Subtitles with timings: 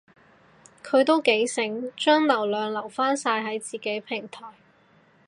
[0.83, 4.45] 佢都幾醒，將流量留返晒喺自己平台